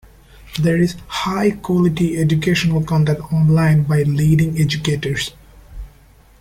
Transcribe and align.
There 0.59 0.77
is 0.81 0.95
high-quality 1.07 2.17
educational 2.19 2.83
content 2.83 3.19
online 3.31 3.83
by 3.83 4.01
leading 4.01 4.57
educators. 4.59 5.35